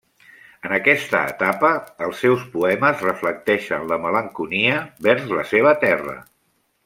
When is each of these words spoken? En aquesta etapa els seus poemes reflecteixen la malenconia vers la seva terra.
En 0.67 0.71
aquesta 0.77 1.19
etapa 1.33 1.69
els 2.07 2.23
seus 2.25 2.45
poemes 2.55 3.03
reflecteixen 3.07 3.85
la 3.93 4.01
malenconia 4.07 4.81
vers 5.09 5.29
la 5.41 5.45
seva 5.53 5.77
terra. 5.87 6.19